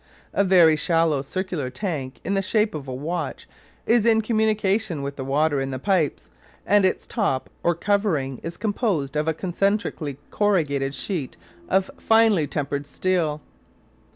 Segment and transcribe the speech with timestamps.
[0.33, 3.47] A very shallow circular tank in the shape of a watch
[3.85, 6.27] is in communication with the water in the pipes,
[6.65, 11.37] and its top or covering is composed of a concentrically corrugated sheet
[11.69, 13.41] of finely tempered steel.